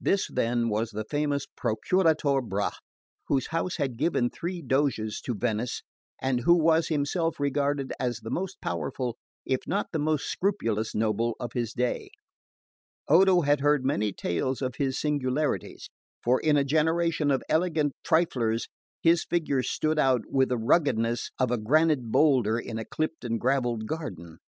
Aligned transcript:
This, 0.00 0.26
then, 0.32 0.70
was 0.70 0.88
the 0.88 1.04
famous 1.04 1.44
Procuratore 1.44 2.40
Bra, 2.48 2.70
whose 3.28 3.48
house 3.48 3.76
had 3.76 3.98
given 3.98 4.30
three 4.30 4.62
Doges 4.62 5.20
to 5.26 5.34
Venice, 5.34 5.82
and 6.18 6.40
who 6.40 6.54
was 6.56 6.88
himself 6.88 7.38
regarded 7.38 7.92
as 8.00 8.20
the 8.20 8.30
most 8.30 8.58
powerful 8.62 9.18
if 9.44 9.60
not 9.66 9.88
the 9.92 9.98
most 9.98 10.24
scrupulous 10.30 10.94
noble 10.94 11.36
of 11.38 11.52
his 11.52 11.74
day. 11.74 12.08
Odo 13.06 13.42
had 13.42 13.60
heard 13.60 13.84
many 13.84 14.14
tales 14.14 14.62
of 14.62 14.76
his 14.76 14.98
singularities, 14.98 15.90
for 16.24 16.40
in 16.40 16.56
a 16.56 16.64
generation 16.64 17.30
of 17.30 17.42
elegant 17.50 17.92
triflers 18.02 18.66
his 19.02 19.26
figure 19.26 19.62
stood 19.62 19.98
out 19.98 20.22
with 20.30 20.48
the 20.48 20.56
ruggedness 20.56 21.32
of 21.38 21.50
a 21.50 21.58
granite 21.58 22.10
boulder 22.10 22.58
in 22.58 22.78
a 22.78 22.84
clipped 22.86 23.24
and 23.26 23.38
gravelled 23.38 23.86
garden. 23.86 24.38